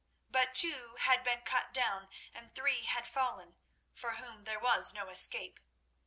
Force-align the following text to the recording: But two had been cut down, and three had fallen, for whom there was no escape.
But 0.31 0.55
two 0.55 0.95
had 1.01 1.21
been 1.23 1.41
cut 1.43 1.75
down, 1.75 2.09
and 2.33 2.55
three 2.55 2.85
had 2.85 3.07
fallen, 3.07 3.55
for 3.93 4.15
whom 4.15 4.45
there 4.45 4.59
was 4.59 4.93
no 4.95 5.09
escape. 5.09 5.59